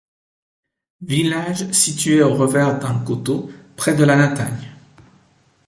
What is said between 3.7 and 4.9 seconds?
près de la Natagne.